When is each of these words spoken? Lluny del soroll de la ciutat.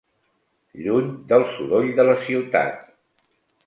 Lluny 0.85 1.13
del 1.33 1.47
soroll 1.53 1.95
de 2.01 2.09
la 2.11 2.19
ciutat. 2.27 2.95